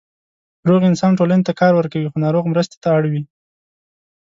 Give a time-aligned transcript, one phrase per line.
[0.69, 3.21] روغ انسان ټولنې ته کار ورکوي، خو ناروغ مرستې ته اړ وي.